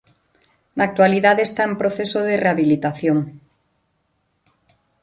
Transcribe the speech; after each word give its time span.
Na 0.77 0.83
actualidade 0.89 1.41
está 1.45 1.61
en 1.69 1.73
proceso 1.81 2.19
de 2.27 2.39
rehabilitación. 2.43 3.19